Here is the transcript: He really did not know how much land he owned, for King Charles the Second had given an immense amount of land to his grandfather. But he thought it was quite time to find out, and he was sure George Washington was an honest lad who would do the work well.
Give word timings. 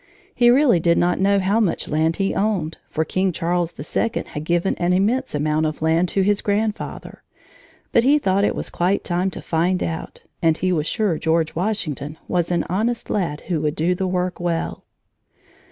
He 0.33 0.49
really 0.49 0.79
did 0.79 0.97
not 0.97 1.19
know 1.19 1.37
how 1.37 1.59
much 1.59 1.87
land 1.87 2.15
he 2.15 2.33
owned, 2.33 2.79
for 2.89 3.05
King 3.05 3.31
Charles 3.31 3.73
the 3.73 3.83
Second 3.83 4.29
had 4.29 4.45
given 4.45 4.73
an 4.79 4.93
immense 4.93 5.35
amount 5.35 5.67
of 5.67 5.79
land 5.83 6.09
to 6.09 6.23
his 6.23 6.41
grandfather. 6.41 7.21
But 7.91 8.03
he 8.03 8.17
thought 8.17 8.43
it 8.43 8.55
was 8.55 8.71
quite 8.71 9.03
time 9.03 9.29
to 9.29 9.43
find 9.43 9.83
out, 9.83 10.23
and 10.41 10.57
he 10.57 10.71
was 10.73 10.87
sure 10.87 11.19
George 11.19 11.53
Washington 11.53 12.17
was 12.27 12.49
an 12.49 12.65
honest 12.67 13.11
lad 13.11 13.41
who 13.41 13.61
would 13.61 13.75
do 13.75 13.93
the 13.93 14.07
work 14.07 14.39
well. 14.39 14.85